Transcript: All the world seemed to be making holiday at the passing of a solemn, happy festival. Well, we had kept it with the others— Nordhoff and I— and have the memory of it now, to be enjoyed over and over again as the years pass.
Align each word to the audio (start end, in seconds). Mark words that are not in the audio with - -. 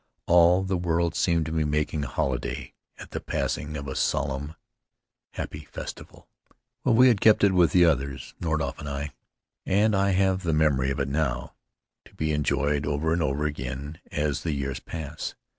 All 0.25 0.63
the 0.63 0.79
world 0.79 1.13
seemed 1.13 1.45
to 1.45 1.51
be 1.51 1.63
making 1.63 2.01
holiday 2.01 2.73
at 2.97 3.11
the 3.11 3.19
passing 3.19 3.77
of 3.77 3.87
a 3.87 3.95
solemn, 3.95 4.55
happy 5.33 5.65
festival. 5.65 6.27
Well, 6.83 6.95
we 6.95 7.07
had 7.07 7.21
kept 7.21 7.43
it 7.43 7.51
with 7.51 7.71
the 7.71 7.85
others— 7.85 8.33
Nordhoff 8.41 8.79
and 8.79 8.89
I— 8.89 9.11
and 9.67 9.93
have 9.93 10.41
the 10.41 10.53
memory 10.53 10.89
of 10.89 10.99
it 10.99 11.07
now, 11.07 11.53
to 12.05 12.15
be 12.15 12.31
enjoyed 12.31 12.87
over 12.87 13.13
and 13.13 13.21
over 13.21 13.45
again 13.45 13.99
as 14.11 14.41
the 14.41 14.53
years 14.53 14.79
pass. 14.79 15.35